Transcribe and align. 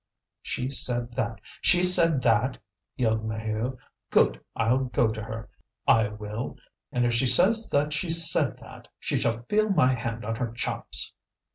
"She 0.41 0.67
said 0.67 1.11
that! 1.13 1.41
She 1.61 1.83
said 1.83 2.23
that!" 2.23 2.57
yelled 2.95 3.23
Maheu. 3.23 3.77
"Good! 4.09 4.43
I'll 4.55 4.85
go 4.85 5.07
to 5.09 5.21
her, 5.21 5.47
I 5.87 6.07
will, 6.07 6.57
and 6.91 7.05
if 7.05 7.13
she 7.13 7.27
says 7.27 7.69
that 7.69 7.93
she 7.93 8.09
said 8.09 8.57
that, 8.57 8.87
she 8.99 9.15
shall 9.15 9.43
feel 9.43 9.69
my 9.69 9.93
hand 9.93 10.25
on 10.25 10.37
her 10.37 10.51
chops!" 10.53 11.13